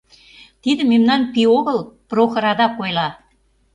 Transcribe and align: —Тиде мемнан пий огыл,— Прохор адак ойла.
—Тиде 0.61 0.83
мемнан 0.91 1.21
пий 1.31 1.47
огыл,— 1.57 1.79
Прохор 2.09 2.45
адак 2.51 2.73
ойла. 2.83 3.09